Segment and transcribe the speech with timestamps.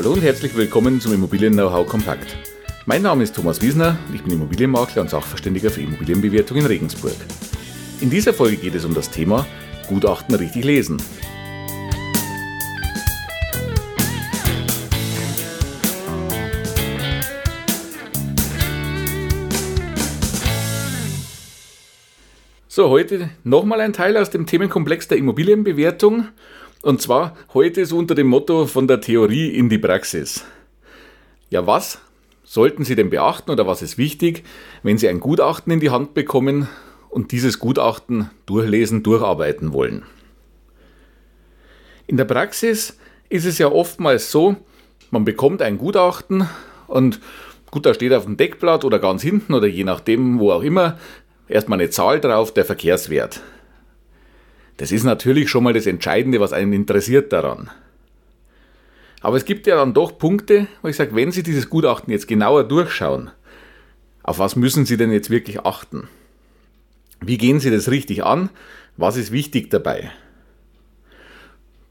[0.00, 2.34] Hallo und herzlich willkommen zum Immobilien Know-how Kompakt.
[2.86, 7.16] Mein Name ist Thomas Wiesner, ich bin Immobilienmakler und Sachverständiger für Immobilienbewertung in Regensburg.
[8.00, 9.46] In dieser Folge geht es um das Thema
[9.90, 11.02] Gutachten richtig lesen.
[22.68, 26.28] So, heute nochmal ein Teil aus dem Themenkomplex der Immobilienbewertung.
[26.82, 30.44] Und zwar heute so unter dem Motto von der Theorie in die Praxis.
[31.50, 31.98] Ja, was
[32.42, 34.44] sollten Sie denn beachten oder was ist wichtig,
[34.82, 36.68] wenn Sie ein Gutachten in die Hand bekommen
[37.10, 40.04] und dieses Gutachten durchlesen, durcharbeiten wollen?
[42.06, 42.96] In der Praxis
[43.28, 44.56] ist es ja oftmals so,
[45.10, 46.48] man bekommt ein Gutachten
[46.86, 47.20] und
[47.70, 50.98] gut, da steht auf dem Deckblatt oder ganz hinten oder je nachdem, wo auch immer,
[51.46, 53.42] erstmal eine Zahl drauf, der Verkehrswert.
[54.80, 57.68] Das ist natürlich schon mal das Entscheidende, was einen interessiert daran.
[59.20, 62.26] Aber es gibt ja dann doch Punkte, wo ich sage, wenn Sie dieses Gutachten jetzt
[62.26, 63.30] genauer durchschauen,
[64.22, 66.08] auf was müssen Sie denn jetzt wirklich achten?
[67.20, 68.48] Wie gehen Sie das richtig an?
[68.96, 70.12] Was ist wichtig dabei?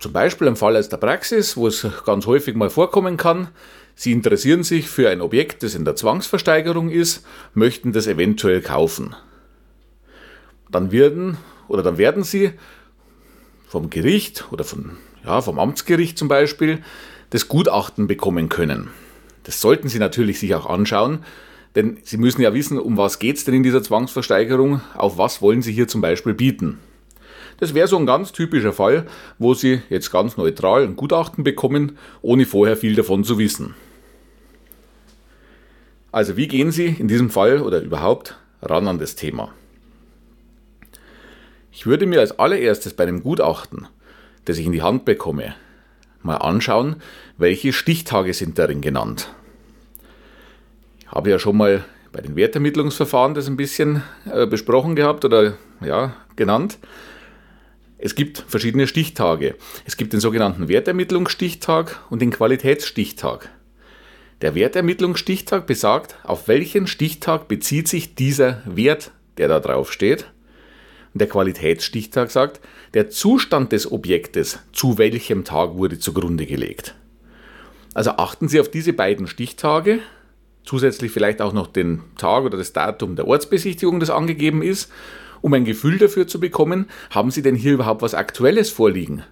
[0.00, 3.48] Zum Beispiel im Fall aus der Praxis, wo es ganz häufig mal vorkommen kann,
[3.96, 9.14] Sie interessieren sich für ein Objekt, das in der Zwangsversteigerung ist, möchten das eventuell kaufen
[10.70, 12.52] dann werden oder dann werden sie
[13.68, 14.92] vom Gericht oder von,
[15.24, 16.80] ja, vom Amtsgericht zum Beispiel
[17.30, 18.88] das Gutachten bekommen können.
[19.44, 21.20] Das sollten Sie natürlich sich auch anschauen,
[21.74, 25.42] denn Sie müssen ja wissen, um was geht es denn in dieser Zwangsversteigerung, auf was
[25.42, 26.78] wollen Sie hier zum Beispiel bieten.
[27.60, 29.06] Das wäre so ein ganz typischer Fall,
[29.38, 33.74] wo Sie jetzt ganz neutral ein Gutachten bekommen, ohne vorher viel davon zu wissen.
[36.10, 39.52] Also wie gehen Sie in diesem Fall oder überhaupt ran an das Thema?
[41.78, 43.86] Ich würde mir als allererstes bei einem Gutachten,
[44.46, 45.54] das ich in die Hand bekomme,
[46.22, 46.96] mal anschauen,
[47.36, 49.32] welche Stichtage sind darin genannt.
[50.98, 55.56] Ich habe ja schon mal bei den Wertermittlungsverfahren das ein bisschen äh, besprochen gehabt oder
[55.80, 56.78] ja, genannt.
[57.96, 59.54] Es gibt verschiedene Stichtage.
[59.84, 63.50] Es gibt den sogenannten Wertermittlungsstichtag und den Qualitätsstichtag.
[64.42, 70.26] Der Wertermittlungsstichtag besagt, auf welchen Stichtag bezieht sich dieser Wert, der da drauf steht
[71.14, 72.60] der Qualitätsstichtag sagt,
[72.94, 76.94] der Zustand des Objektes, zu welchem Tag wurde zugrunde gelegt.
[77.94, 80.00] Also achten Sie auf diese beiden Stichtage,
[80.64, 84.90] zusätzlich vielleicht auch noch den Tag oder das Datum der Ortsbesichtigung, das angegeben ist,
[85.40, 89.22] um ein Gefühl dafür zu bekommen, haben Sie denn hier überhaupt was Aktuelles vorliegen?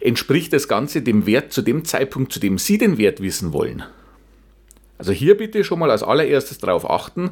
[0.00, 3.82] Entspricht das Ganze dem Wert zu dem Zeitpunkt, zu dem Sie den Wert wissen wollen?
[4.98, 7.30] Also hier bitte schon mal als allererstes darauf achten,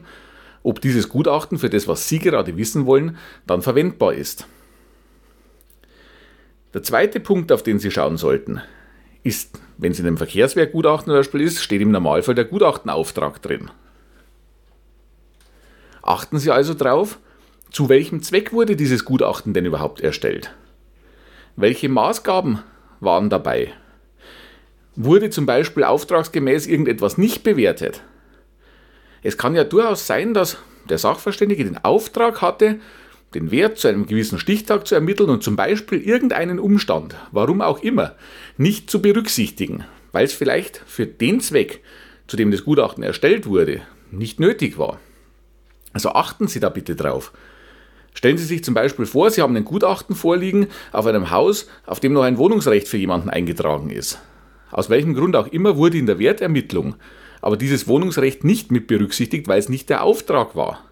[0.63, 4.47] ob dieses Gutachten für das, was Sie gerade wissen wollen, dann verwendbar ist.
[6.75, 8.61] Der zweite Punkt, auf den Sie schauen sollten,
[9.23, 13.71] ist, wenn es in einem Verkehrswerkgutachten zum Beispiel ist, steht im Normalfall der Gutachtenauftrag drin.
[16.03, 17.19] Achten Sie also darauf,
[17.71, 20.55] zu welchem Zweck wurde dieses Gutachten denn überhaupt erstellt?
[21.57, 22.61] Welche Maßgaben
[23.01, 23.73] waren dabei?
[24.97, 28.03] Wurde zum Beispiel auftragsgemäß irgendetwas nicht bewertet?
[29.23, 32.81] Es kann ja durchaus sein, dass der Sachverständige den Auftrag hatte,
[33.35, 37.83] den Wert zu einem gewissen Stichtag zu ermitteln und zum Beispiel irgendeinen Umstand, warum auch
[37.83, 38.17] immer,
[38.59, 41.83] nicht zu berücksichtigen, weil es vielleicht für den Zweck,
[42.27, 44.99] zu dem das Gutachten erstellt wurde, nicht nötig war.
[45.93, 47.33] Also achten Sie da bitte drauf.
[48.15, 52.01] Stellen Sie sich zum Beispiel vor, Sie haben ein Gutachten vorliegen auf einem Haus, auf
[52.01, 54.19] dem noch ein Wohnungsrecht für jemanden eingetragen ist.
[54.71, 56.97] Aus welchem Grund auch immer wurde in der Wertermittlung
[57.43, 60.85] aber dieses Wohnungsrecht nicht mit berücksichtigt, weil es nicht der Auftrag war.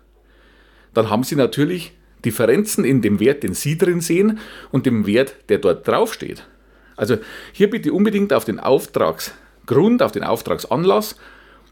[0.93, 1.93] Dann haben Sie natürlich
[2.25, 4.41] Differenzen in dem Wert, den Sie drin sehen
[4.71, 6.47] und dem Wert, der dort draufsteht.
[6.97, 7.17] Also
[7.53, 11.17] hier bitte unbedingt auf den Auftragsgrund, auf den Auftragsanlass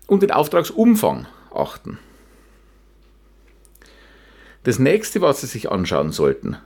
[0.06, 1.98] und den Auftragsumfang achten.
[4.62, 6.56] Das nächste, was Sie sich anschauen sollten,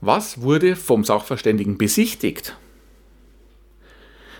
[0.00, 2.56] was wurde vom Sachverständigen besichtigt?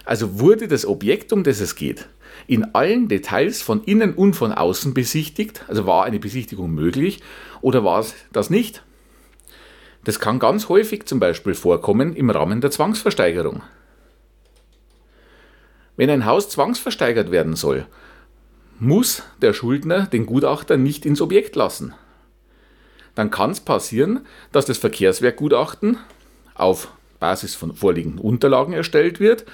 [0.04, 2.08] Also wurde das Objekt, um das es geht,
[2.46, 5.64] in allen Details von innen und von außen besichtigt?
[5.68, 7.20] Also war eine Besichtigung möglich
[7.60, 8.82] oder war es das nicht?
[10.04, 13.62] Das kann ganz häufig zum Beispiel vorkommen im Rahmen der Zwangsversteigerung.
[15.96, 17.86] Wenn ein Haus zwangsversteigert werden soll,
[18.78, 21.94] muss der Schuldner den Gutachter nicht ins Objekt lassen.
[23.14, 25.98] Dann kann es passieren, dass das Verkehrswerkgutachten
[26.54, 26.88] auf
[27.18, 29.46] Basis von vorliegenden Unterlagen erstellt wird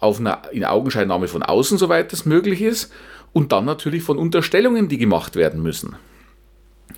[0.00, 2.92] auf eine Inaugenscheinnahme von außen, soweit das möglich ist,
[3.32, 5.96] und dann natürlich von Unterstellungen, die gemacht werden müssen.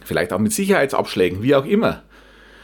[0.04, 2.02] Vielleicht auch mit Sicherheitsabschlägen, wie auch immer.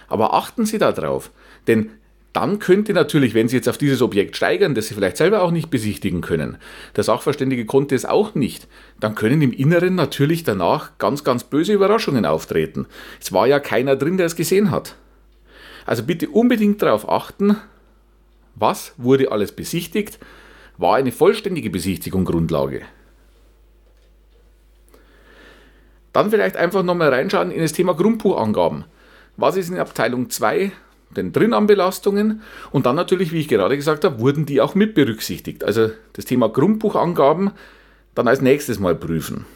[0.08, 1.30] Aber achten Sie darauf,
[1.66, 1.90] denn
[2.32, 5.50] dann könnte natürlich, wenn Sie jetzt auf dieses Objekt steigern, das Sie vielleicht selber auch
[5.50, 6.58] nicht besichtigen können,
[6.96, 8.68] der Sachverständige konnte es auch nicht,
[9.00, 12.86] dann können im Inneren natürlich danach ganz, ganz böse Überraschungen auftreten.
[13.20, 14.94] Es war ja keiner drin, der es gesehen hat.
[15.84, 17.56] Also bitte unbedingt darauf achten,
[18.58, 20.18] was wurde alles besichtigt,
[20.76, 22.82] war eine vollständige Besichtigung Grundlage.
[26.12, 28.84] Dann vielleicht einfach nochmal reinschauen in das Thema Grundbuchangaben.
[29.36, 30.72] Was ist in Abteilung 2
[31.10, 32.42] denn drin an Belastungen?
[32.72, 35.64] Und dann natürlich, wie ich gerade gesagt habe, wurden die auch mit berücksichtigt.
[35.64, 37.52] Also das Thema Grundbuchangaben
[38.14, 39.46] dann als nächstes mal prüfen.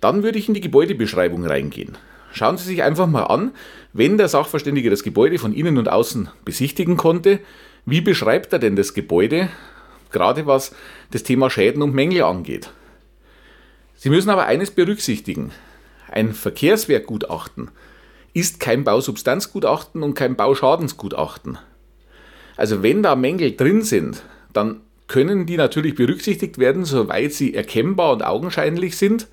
[0.00, 1.96] Dann würde ich in die Gebäudebeschreibung reingehen.
[2.36, 3.52] Schauen Sie sich einfach mal an,
[3.94, 7.40] wenn der Sachverständige das Gebäude von innen und außen besichtigen konnte,
[7.86, 9.48] wie beschreibt er denn das Gebäude,
[10.10, 10.74] gerade was
[11.12, 12.68] das Thema Schäden und Mängel angeht.
[13.94, 15.50] Sie müssen aber eines berücksichtigen.
[16.10, 17.70] Ein Verkehrswertgutachten
[18.34, 21.56] ist kein Bausubstanzgutachten und kein Bauschadensgutachten.
[22.58, 24.22] Also wenn da Mängel drin sind,
[24.52, 29.26] dann können die natürlich berücksichtigt werden, soweit sie erkennbar und augenscheinlich sind.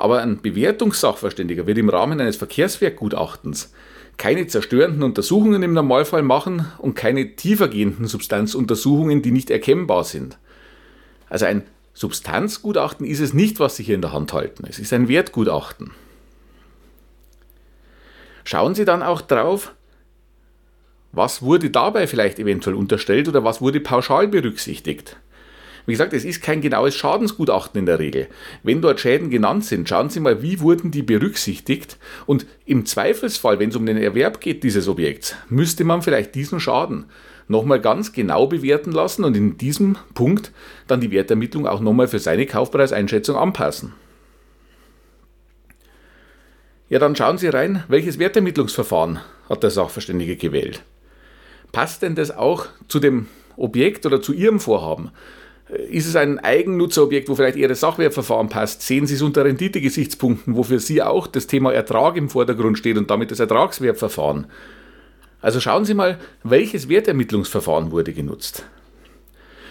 [0.00, 3.74] Aber ein Bewertungssachverständiger wird im Rahmen eines Verkehrswertgutachtens
[4.16, 10.38] keine zerstörenden Untersuchungen im Normalfall machen und keine tiefergehenden Substanzuntersuchungen, die nicht erkennbar sind.
[11.28, 14.64] Also ein Substanzgutachten ist es nicht, was Sie hier in der Hand halten.
[14.66, 15.90] Es ist ein Wertgutachten.
[18.44, 19.74] Schauen Sie dann auch drauf,
[21.12, 25.18] was wurde dabei vielleicht eventuell unterstellt oder was wurde pauschal berücksichtigt.
[25.86, 28.28] Wie gesagt, es ist kein genaues Schadensgutachten in der Regel.
[28.62, 33.58] Wenn dort Schäden genannt sind, schauen Sie mal, wie wurden die berücksichtigt und im Zweifelsfall,
[33.58, 37.06] wenn es um den Erwerb geht dieses Objekts, müsste man vielleicht diesen Schaden
[37.48, 40.52] nochmal ganz genau bewerten lassen und in diesem Punkt
[40.86, 43.92] dann die Wertermittlung auch nochmal für seine Kaufpreiseinschätzung anpassen.
[46.88, 50.82] Ja, dann schauen Sie rein, welches Wertermittlungsverfahren hat der Sachverständige gewählt.
[51.72, 55.10] Passt denn das auch zu dem Objekt oder zu Ihrem Vorhaben?
[55.70, 58.82] Ist es ein Eigennutzerobjekt, wo vielleicht eher das Sachwertverfahren passt?
[58.82, 62.98] Sehen Sie es unter Renditegesichtspunkten, wo für Sie auch das Thema Ertrag im Vordergrund steht
[62.98, 64.46] und damit das Ertragswertverfahren?
[65.40, 68.64] Also schauen Sie mal, welches Wertermittlungsverfahren wurde genutzt.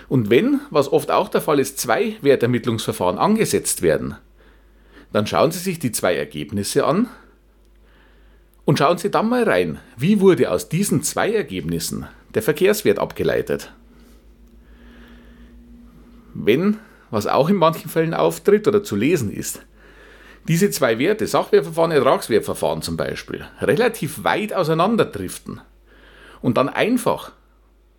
[0.08, 4.16] Und wenn, was oft auch der Fall ist, zwei Wertermittlungsverfahren angesetzt werden,
[5.12, 7.10] dann schauen Sie sich die zwei Ergebnisse an
[8.66, 13.74] und schauen Sie dann mal rein, wie wurde aus diesen zwei Ergebnissen der Verkehrswert abgeleitet.
[16.46, 16.78] Wenn,
[17.12, 19.62] was auch in manchen Fällen auftritt oder zu lesen ist,
[20.48, 25.62] diese zwei Werte, Sachwertverfahren, Ertragswertverfahren zum Beispiel, relativ weit auseinanderdriften
[26.42, 27.34] und dann einfach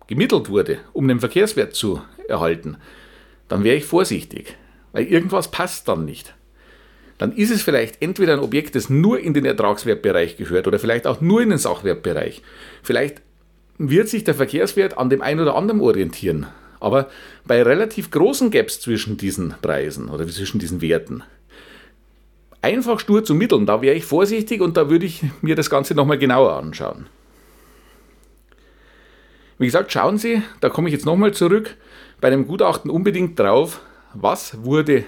[0.07, 2.77] gemittelt wurde, um den Verkehrswert zu erhalten,
[3.47, 4.57] dann wäre ich vorsichtig,
[4.91, 6.33] weil irgendwas passt dann nicht
[7.21, 11.05] dann ist es vielleicht entweder ein Objekt, das nur in den Ertragswertbereich gehört oder vielleicht
[11.05, 12.41] auch nur in den Sachwertbereich.
[12.81, 13.21] Vielleicht
[13.77, 16.47] wird sich der Verkehrswert an dem einen oder anderen orientieren.
[16.81, 17.09] Aber
[17.45, 21.23] bei relativ großen Gaps zwischen diesen Preisen oder zwischen diesen Werten,
[22.61, 25.93] einfach stur zu mitteln, da wäre ich vorsichtig und da würde ich mir das Ganze
[25.93, 27.05] nochmal genauer anschauen.
[29.59, 31.77] Wie gesagt, schauen Sie, da komme ich jetzt nochmal zurück,
[32.19, 33.81] bei einem Gutachten unbedingt drauf,
[34.15, 35.05] was wurde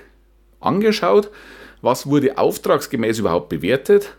[0.59, 1.31] angeschaut,
[1.81, 4.15] was wurde auftragsgemäß überhaupt bewertet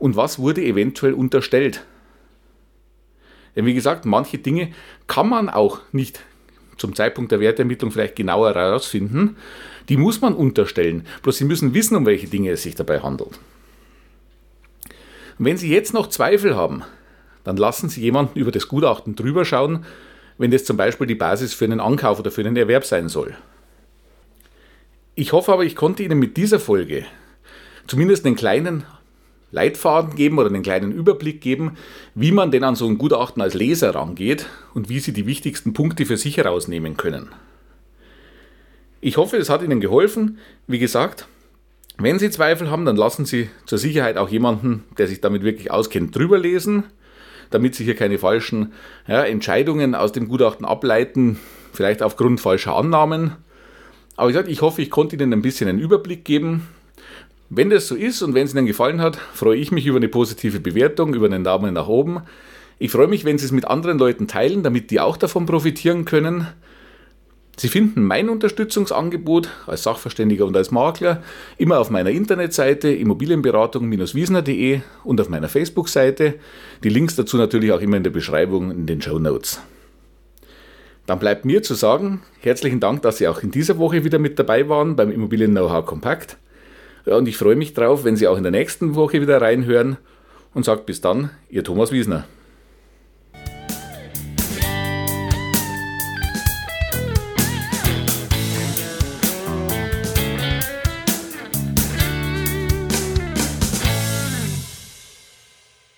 [0.00, 1.84] und was wurde eventuell unterstellt.
[3.54, 4.72] Denn wie gesagt, manche Dinge
[5.06, 6.24] kann man auch nicht
[6.78, 9.36] zum Zeitpunkt der Wertermittlung vielleicht genauer herausfinden.
[9.88, 11.06] Die muss man unterstellen.
[11.22, 13.38] Bloß Sie müssen wissen, um welche Dinge es sich dabei handelt.
[15.38, 16.82] Und wenn Sie jetzt noch Zweifel haben,
[17.44, 19.84] dann lassen Sie jemanden über das Gutachten drüber schauen,
[20.36, 23.36] wenn das zum Beispiel die Basis für einen Ankauf oder für einen Erwerb sein soll.
[25.14, 27.04] Ich hoffe aber, ich konnte Ihnen mit dieser Folge
[27.86, 28.84] zumindest einen kleinen
[29.50, 31.76] Leitfaden geben oder einen kleinen Überblick geben,
[32.14, 35.72] wie man denn an so ein Gutachten als Leser rangeht und wie Sie die wichtigsten
[35.72, 37.28] Punkte für sich herausnehmen können.
[39.00, 40.38] Ich hoffe, es hat Ihnen geholfen.
[40.66, 41.26] Wie gesagt,
[41.96, 45.70] wenn Sie Zweifel haben, dann lassen Sie zur Sicherheit auch jemanden, der sich damit wirklich
[45.70, 46.84] auskennt, drüber lesen,
[47.50, 48.72] damit Sie hier keine falschen
[49.06, 51.38] ja, Entscheidungen aus dem Gutachten ableiten,
[51.72, 53.36] vielleicht aufgrund falscher Annahmen
[54.18, 56.66] aber wie gesagt, ich hoffe, ich konnte Ihnen ein bisschen einen Überblick geben.
[57.50, 60.08] Wenn das so ist und wenn es Ihnen gefallen hat, freue ich mich über eine
[60.08, 62.20] positive Bewertung, über einen Daumen nach oben.
[62.78, 66.04] Ich freue mich, wenn Sie es mit anderen Leuten teilen, damit die auch davon profitieren
[66.04, 66.46] können.
[67.56, 71.22] Sie finden mein Unterstützungsangebot als Sachverständiger und als Makler
[71.56, 76.34] immer auf meiner Internetseite immobilienberatung-wiesner.de und auf meiner Facebook-Seite.
[76.84, 79.60] Die Links dazu natürlich auch immer in der Beschreibung in den Show Notes.
[81.06, 84.38] Dann bleibt mir zu sagen, herzlichen Dank, dass Sie auch in dieser Woche wieder mit
[84.38, 86.36] dabei waren beim Immobilien Know-how Kompakt.
[87.08, 89.96] Und ich freue mich drauf, wenn Sie auch in der nächsten Woche wieder reinhören.
[90.54, 92.24] und sagt bis dann, Ihr Thomas Wiesner.